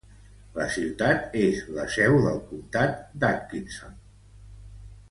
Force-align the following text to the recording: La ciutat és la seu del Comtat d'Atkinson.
La 0.53 0.65
ciutat 0.75 1.35
és 1.41 1.61
la 1.75 1.85
seu 1.97 2.17
del 2.25 2.43
Comtat 2.49 2.99
d'Atkinson. 3.25 3.97